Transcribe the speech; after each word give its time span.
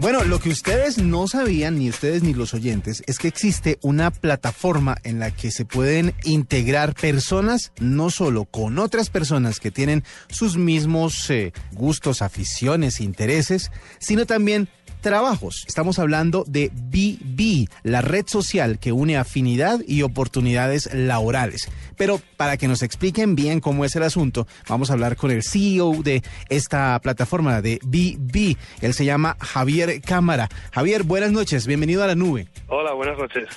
Bueno, 0.00 0.22
lo 0.22 0.38
que 0.38 0.50
ustedes 0.50 0.98
no 0.98 1.26
sabían, 1.26 1.76
ni 1.76 1.90
ustedes 1.90 2.22
ni 2.22 2.32
los 2.32 2.54
oyentes, 2.54 3.02
es 3.08 3.18
que 3.18 3.26
existe 3.26 3.80
una 3.82 4.12
plataforma 4.12 4.96
en 5.02 5.18
la 5.18 5.32
que 5.32 5.50
se 5.50 5.64
pueden 5.64 6.14
integrar 6.22 6.94
personas, 6.94 7.72
no 7.80 8.08
solo 8.10 8.44
con 8.44 8.78
otras 8.78 9.10
personas 9.10 9.58
que 9.58 9.72
tienen 9.72 10.04
sus 10.28 10.56
mismos 10.56 11.28
eh, 11.30 11.52
gustos, 11.72 12.22
aficiones, 12.22 13.00
intereses, 13.00 13.72
sino 13.98 14.24
también 14.24 14.68
trabajos. 15.00 15.64
Estamos 15.66 15.98
hablando 15.98 16.44
de 16.46 16.70
BB, 16.74 17.68
la 17.82 18.00
red 18.00 18.26
social 18.26 18.78
que 18.78 18.92
une 18.92 19.16
afinidad 19.16 19.80
y 19.86 20.02
oportunidades 20.02 20.92
laborales. 20.92 21.68
Pero 21.96 22.20
para 22.36 22.56
que 22.56 22.68
nos 22.68 22.82
expliquen 22.82 23.34
bien 23.34 23.60
cómo 23.60 23.84
es 23.84 23.96
el 23.96 24.02
asunto, 24.02 24.46
vamos 24.68 24.90
a 24.90 24.94
hablar 24.94 25.16
con 25.16 25.30
el 25.30 25.42
CEO 25.42 26.02
de 26.02 26.22
esta 26.48 26.98
plataforma 27.00 27.60
de 27.62 27.78
BB. 27.84 28.56
Él 28.80 28.94
se 28.94 29.04
llama 29.04 29.36
Javier 29.40 30.00
Cámara. 30.00 30.48
Javier, 30.72 31.02
buenas 31.02 31.32
noches, 31.32 31.66
bienvenido 31.66 32.02
a 32.02 32.06
la 32.06 32.14
nube. 32.14 32.48
Hola, 32.70 32.92
buenas 32.92 33.16
noches. 33.16 33.48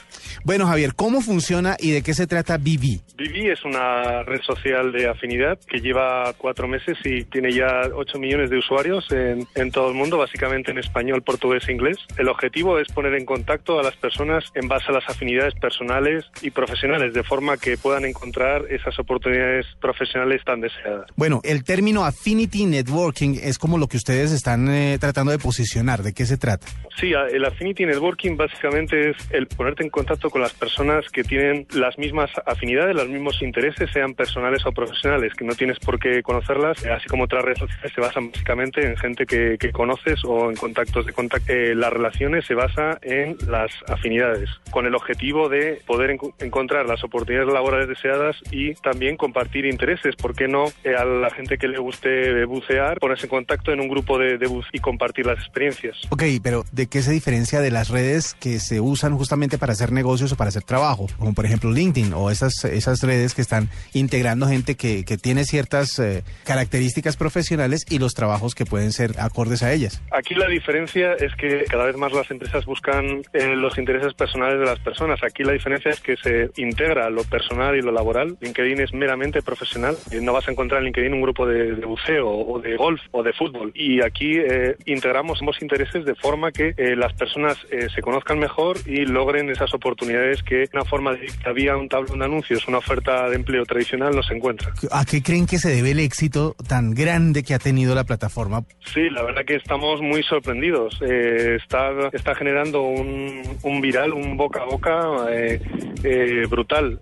Bueno, 0.45 0.65
Javier, 0.65 0.95
¿cómo 0.95 1.19
funciona 1.19 1.75
y 1.77 1.91
de 1.91 2.01
qué 2.01 2.13
se 2.13 2.27
trata 2.27 2.57
BB? 2.57 3.01
BB 3.17 3.51
es 3.51 3.65
una 3.65 4.23
red 4.23 4.39
social 4.41 4.93
de 4.93 5.09
afinidad 5.09 5.59
que 5.67 5.79
lleva 5.81 6.31
cuatro 6.37 6.65
meses 6.69 6.97
y 7.03 7.25
tiene 7.25 7.51
ya 7.51 7.81
8 7.93 8.17
millones 8.17 8.49
de 8.49 8.57
usuarios 8.57 9.05
en, 9.11 9.45
en 9.55 9.71
todo 9.71 9.89
el 9.89 9.95
mundo, 9.95 10.17
básicamente 10.17 10.71
en 10.71 10.77
español, 10.77 11.23
portugués 11.23 11.67
e 11.67 11.73
inglés. 11.73 11.97
El 12.17 12.29
objetivo 12.29 12.79
es 12.79 12.87
poner 12.87 13.13
en 13.15 13.25
contacto 13.25 13.79
a 13.79 13.83
las 13.83 13.97
personas 13.97 14.45
en 14.55 14.69
base 14.69 14.85
a 14.87 14.93
las 14.93 15.09
afinidades 15.09 15.55
personales 15.55 16.23
y 16.41 16.51
profesionales, 16.51 17.13
de 17.13 17.23
forma 17.23 17.57
que 17.57 17.75
puedan 17.75 18.05
encontrar 18.05 18.63
esas 18.69 18.97
oportunidades 18.97 19.65
profesionales 19.81 20.41
tan 20.45 20.61
deseadas. 20.61 21.07
Bueno, 21.17 21.41
el 21.43 21.65
término 21.65 22.05
Affinity 22.05 22.65
Networking 22.65 23.37
es 23.43 23.59
como 23.59 23.77
lo 23.77 23.87
que 23.87 23.97
ustedes 23.97 24.31
están 24.31 24.69
eh, 24.69 24.97
tratando 25.01 25.33
de 25.33 25.37
posicionar. 25.37 26.01
¿De 26.01 26.13
qué 26.13 26.25
se 26.25 26.37
trata? 26.37 26.65
Sí, 26.97 27.11
el 27.11 27.43
Affinity 27.45 27.85
Networking 27.85 28.37
básicamente 28.37 29.00
es 29.09 29.17
el 29.31 29.47
ponerte 29.47 29.83
en 29.83 29.89
contacto 29.89 30.29
con 30.29 30.41
las 30.41 30.53
personas 30.53 31.05
que 31.09 31.23
tienen 31.23 31.67
las 31.73 31.97
mismas 31.97 32.31
afinidades, 32.45 32.95
los 32.95 33.09
mismos 33.09 33.41
intereses, 33.41 33.89
sean 33.91 34.13
personales 34.13 34.65
o 34.65 34.71
profesionales, 34.71 35.33
que 35.33 35.45
no 35.45 35.55
tienes 35.55 35.79
por 35.79 35.99
qué 35.99 36.21
conocerlas, 36.23 36.85
así 36.85 37.07
como 37.07 37.23
otras 37.23 37.43
redes 37.43 37.59
sociales 37.59 37.91
se 37.93 38.01
basan 38.01 38.31
básicamente 38.31 38.85
en 38.85 38.97
gente 38.97 39.25
que, 39.25 39.57
que 39.59 39.71
conoces 39.71 40.23
o 40.25 40.49
en 40.49 40.55
contactos 40.55 41.05
de 41.05 41.13
contacto. 41.13 41.51
Eh, 41.51 41.73
las 41.75 41.91
relaciones 41.91 42.45
se 42.45 42.53
basa 42.53 42.99
en 43.01 43.37
las 43.47 43.71
afinidades, 43.87 44.49
con 44.69 44.85
el 44.85 44.95
objetivo 44.95 45.49
de 45.49 45.81
poder 45.85 46.17
encontrar 46.39 46.85
las 46.85 47.03
oportunidades 47.03 47.51
laborales 47.51 47.87
deseadas 47.87 48.37
y 48.51 48.73
también 48.75 49.17
compartir 49.17 49.65
intereses. 49.65 50.15
¿Por 50.15 50.35
qué 50.35 50.47
no 50.47 50.65
eh, 50.83 50.95
a 50.95 51.05
la 51.05 51.29
gente 51.29 51.57
que 51.57 51.67
le 51.67 51.79
guste 51.79 52.45
bucear, 52.45 52.99
ponerse 52.99 53.25
en 53.25 53.29
contacto 53.29 53.71
en 53.71 53.79
un 53.79 53.87
grupo 53.87 54.17
de, 54.17 54.37
de 54.37 54.47
bus 54.47 54.65
y 54.73 54.79
compartir 54.79 55.25
las 55.25 55.39
experiencias? 55.39 55.97
Ok, 56.09 56.23
pero 56.43 56.63
¿de 56.71 56.87
qué 56.87 57.01
se 57.01 57.11
diferencia 57.11 57.61
de 57.61 57.71
las 57.71 57.89
redes 57.89 58.35
que 58.39 58.59
se 58.59 58.79
usan 58.79 58.90
justamente 58.95 59.57
para 59.57 59.73
hacer 59.73 59.91
negocios 59.91 60.31
o 60.31 60.35
para 60.35 60.49
hacer 60.49 60.63
trabajo? 60.63 61.07
Como 61.17 61.33
por 61.33 61.45
ejemplo 61.45 61.71
LinkedIn 61.71 62.13
o 62.13 62.29
esas, 62.29 62.63
esas 62.65 63.01
redes 63.01 63.33
que 63.33 63.41
están 63.41 63.69
integrando 63.93 64.47
gente 64.47 64.75
que, 64.75 65.03
que 65.05 65.17
tiene 65.17 65.45
ciertas 65.45 65.99
eh, 65.99 66.23
características 66.45 67.17
profesionales 67.17 67.85
y 67.89 67.99
los 67.99 68.13
trabajos 68.13 68.55
que 68.55 68.65
pueden 68.65 68.91
ser 68.91 69.19
acordes 69.19 69.63
a 69.63 69.71
ellas. 69.73 70.01
Aquí 70.11 70.35
la 70.35 70.47
diferencia 70.47 71.13
es 71.13 71.33
que 71.35 71.65
cada 71.69 71.85
vez 71.85 71.97
más 71.97 72.13
las 72.13 72.29
empresas 72.31 72.65
buscan 72.65 73.23
eh, 73.33 73.55
los 73.55 73.77
intereses 73.77 74.13
personales 74.13 74.59
de 74.59 74.65
las 74.65 74.79
personas. 74.79 75.23
Aquí 75.23 75.43
la 75.43 75.53
diferencia 75.53 75.91
es 75.91 75.99
que 75.99 76.17
se 76.17 76.51
integra 76.55 77.09
lo 77.09 77.23
personal 77.23 77.75
y 77.75 77.81
lo 77.81 77.91
laboral. 77.91 78.37
LinkedIn 78.39 78.81
es 78.81 78.93
meramente 78.93 79.41
profesional. 79.41 79.97
No 80.21 80.33
vas 80.33 80.47
a 80.47 80.51
encontrar 80.51 80.79
en 80.79 80.85
LinkedIn 80.85 81.13
un 81.13 81.21
grupo 81.21 81.45
de, 81.45 81.73
buceo 81.73 82.29
o 82.29 82.59
de 82.59 82.75
golf 82.75 83.01
o 83.11 83.23
de 83.23 83.33
fútbol. 83.33 83.71
Y 83.73 84.01
aquí 84.01 84.37
eh, 84.37 84.75
integramos 84.85 85.39
ambos 85.39 85.61
intereses 85.61 86.05
de 86.05 86.15
forma 86.15 86.51
que 86.51 86.73
eh, 86.77 86.95
las 86.95 87.13
personas 87.13 87.57
eh, 87.69 87.87
se 87.93 88.01
conozcan 88.01 88.39
mejor 88.39 88.77
y 88.85 89.05
logren 89.05 89.49
esas 89.49 89.73
oportunidades 89.73 90.43
que 90.43 90.65
una 90.73 90.85
forma 90.85 91.13
de 91.13 91.27
había 91.45 91.75
un 91.77 91.89
tablón 91.89 92.19
de 92.19 92.25
anuncios, 92.25 92.67
una 92.67 92.77
oferta 92.79 93.29
de 93.29 93.35
empleo 93.35 93.65
tradicional 93.65 94.15
no 94.15 94.23
se 94.23 94.33
encuentra. 94.33 94.73
¿A 94.91 95.05
qué 95.05 95.21
creen 95.21 95.45
que 95.45 95.57
se 95.57 95.69
debe 95.69 95.91
el 95.91 95.99
éxito 95.99 96.55
tan 96.67 96.91
grande 96.91 97.43
que 97.43 97.53
ha 97.53 97.59
tenido 97.59 97.95
la 97.95 98.03
plataforma? 98.03 98.63
Sí, 98.93 99.09
la 99.09 99.23
verdad 99.23 99.43
que 99.45 99.55
estamos 99.55 100.01
muy 100.01 100.23
sorprendidos. 100.23 100.99
Eh, 101.01 101.57
está, 101.61 101.91
está 102.13 102.35
generando 102.35 102.81
un, 102.81 103.41
un 103.63 103.81
viral, 103.81 104.13
un 104.13 104.37
boca 104.37 104.61
a 104.61 104.65
boca 104.65 105.25
eh, 105.29 105.61
eh, 106.03 106.43
brutal. 106.49 106.99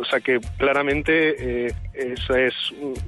O 0.00 0.04
sea 0.04 0.20
que 0.20 0.38
claramente 0.58 1.68
eh, 1.94 2.14
es, 2.14 2.54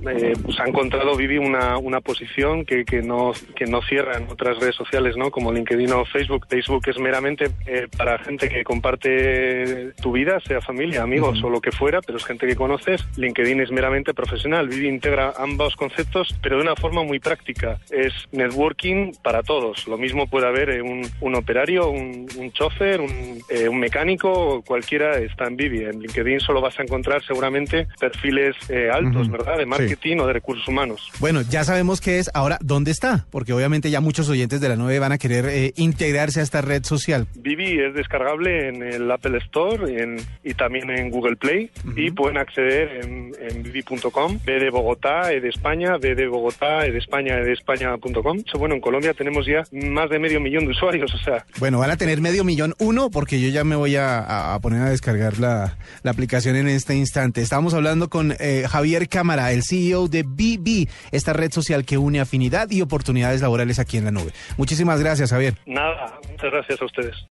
eh, 0.07 0.33
pues 0.43 0.61
ha 0.61 0.67
encontrado 0.67 1.17
Vivi 1.17 1.39
una, 1.39 1.79
una 1.79 2.01
posición 2.01 2.65
que, 2.65 2.85
que, 2.85 3.03
no, 3.03 3.33
que 3.55 3.67
no 3.67 3.83
cierra 3.83 4.17
en 4.17 4.29
otras 4.31 4.59
redes 4.59 4.75
sociales, 4.75 5.17
¿no? 5.17 5.31
Como 5.31 5.53
LinkedIn 5.53 5.93
o 5.93 6.05
Facebook. 6.05 6.47
Facebook 6.49 6.83
es 6.89 6.99
meramente 6.99 7.51
eh, 7.67 7.89
para 7.97 8.19
gente 8.19 8.49
que 8.49 8.65
comparte 8.65 9.93
tu 10.03 10.13
vida, 10.13 10.41
sea 10.41 10.61
familia, 10.61 11.03
amigos 11.03 11.39
uh 11.39 11.43
-huh. 11.43 11.47
o 11.47 11.51
lo 11.51 11.61
que 11.61 11.73
fuera, 11.73 12.01
pero 12.03 12.19
es 12.19 12.25
gente 12.25 12.47
que 12.47 12.57
conoces. 12.57 13.05
LinkedIn 13.17 13.61
es 13.61 13.71
meramente 13.71 14.15
profesional. 14.15 14.69
Vivi 14.69 14.89
integra 14.89 15.33
ambos 15.39 15.77
conceptos, 15.77 16.35
pero 16.43 16.57
de 16.57 16.63
una 16.63 16.77
forma 16.77 17.03
muy 17.03 17.19
práctica. 17.19 17.79
Es 17.91 18.13
networking 18.33 19.13
para 19.23 19.43
todos. 19.43 19.87
Lo 19.89 19.97
mismo 19.99 20.27
puede 20.27 20.47
haber 20.47 20.71
eh, 20.71 20.83
un, 20.83 21.03
un, 21.21 21.35
operario, 21.35 21.89
un, 21.89 22.27
un 22.37 22.53
chofer, 22.53 23.01
un, 23.01 23.41
eh, 23.49 23.69
un, 23.69 23.79
mecánico, 23.79 24.63
cualquiera 24.63 25.19
está 25.19 25.47
en 25.47 25.57
Vivi. 25.57 25.85
En 25.85 26.01
LinkedIn 26.01 26.41
solo 26.41 26.61
vas 26.61 26.79
a 26.79 26.83
encontrar 26.83 27.23
seguramente 27.25 27.87
perfiles 27.99 28.57
eh, 28.75 28.91
altos, 28.91 29.29
uh 29.29 29.31
-huh. 29.31 29.33
¿verdad? 29.33 29.59
De 29.59 29.67
marketing 29.67 30.17
sí. 30.17 30.21
o 30.21 30.27
de 30.27 30.33
recursos 30.33 30.67
humanos. 30.67 31.11
Bueno, 31.21 31.43
ya 31.43 31.63
sabemos 31.65 32.01
qué 32.01 32.19
es. 32.19 32.31
Ahora, 32.35 32.59
¿dónde 32.61 32.91
está? 32.91 33.27
Porque 33.31 33.53
obviamente 33.53 33.91
ya 33.91 34.01
muchos 34.01 34.29
oyentes 34.29 34.61
de 34.61 34.69
la 34.69 34.77
9 34.77 34.99
van 34.99 35.13
a 35.13 35.19
querer 35.19 35.47
eh, 35.47 35.73
integrarse 35.77 36.41
a 36.41 36.43
esta 36.43 36.61
red 36.61 36.85
social. 36.85 37.27
Vivi 37.37 37.79
es 37.81 37.95
descargable 37.95 38.69
en 38.69 38.83
el 38.83 39.11
Apple 39.11 39.39
Store 39.39 40.03
en, 40.03 40.17
y 40.43 40.55
también 40.55 40.91
en 40.91 41.11
Google 41.11 41.37
Play 41.37 41.71
uh 41.85 41.89
-huh. 41.89 42.07
y 42.07 42.11
pueden 42.11 42.39
acceder 42.39 43.05
en, 43.05 43.33
en 43.41 43.63
vivi.com, 43.63 44.39
B 44.45 44.59
de 44.59 44.71
Bogotá, 44.71 45.33
E 45.33 45.41
de 45.41 45.49
España, 45.49 45.97
B 45.99 46.15
de 46.15 46.27
Bogotá, 46.27 46.87
E 46.87 46.91
de 46.91 46.99
España, 46.99 47.39
E 47.39 47.45
de 47.45 47.53
España.com. 47.53 48.43
Bueno, 48.59 48.75
en 48.75 48.81
Colombia 48.81 49.15
tenemos 49.15 49.47
ya 49.47 49.63
más 49.73 50.11
de 50.11 50.19
medio 50.19 50.41
millón 50.41 50.65
de 50.65 50.73
usuarios, 50.73 51.13
o 51.15 51.19
sea. 51.19 51.45
Bueno, 51.59 51.79
van 51.79 51.91
a 51.91 51.97
tener 51.97 52.21
medio 52.21 52.45
millón 52.45 52.75
uno 52.79 53.11
porque 53.11 53.41
yo 53.41 53.49
ya 53.49 53.63
me 53.65 53.77
voy 53.77 53.97
a, 53.97 54.55
a 54.55 54.59
poner 54.61 54.83
a 54.83 54.91
descargar 54.91 55.39
la, 55.39 55.77
la, 56.03 56.11
aplicación 56.11 56.57
en 56.57 56.69
este 56.69 56.95
instante. 56.95 57.43
Estamos 57.43 57.75
hablando 57.75 58.09
con 58.09 58.35
Javier 58.69 59.09
Cámara, 59.09 59.53
el 59.53 59.63
CEO 59.63 60.09
de 60.09 60.23
BB, 60.23 60.89
esta 61.13 61.33
red 61.33 61.53
social 61.53 61.85
que 61.85 61.99
une 61.99 62.21
afinidad 62.21 62.71
y 62.71 62.83
oportunidades 62.83 63.41
laborales 63.41 63.79
aquí 63.79 63.97
en 63.97 64.05
la 64.05 64.11
nube. 64.11 64.33
Muchísimas 64.57 65.01
gracias, 65.01 65.31
Javier. 65.31 65.55
Nada, 65.67 66.19
muchas 66.31 66.51
gracias 66.51 66.81
a 66.81 66.85
ustedes. 66.85 67.27